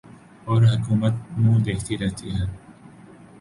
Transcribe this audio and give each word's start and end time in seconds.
اور 0.45 0.61
حکومت 0.63 1.13
منہ 1.37 1.63
دیکھتی 1.65 1.97
رہتی 1.97 2.27
ہے 2.35 2.45